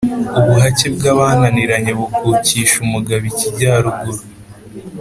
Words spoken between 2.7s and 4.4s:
umugabo ikijyaruguru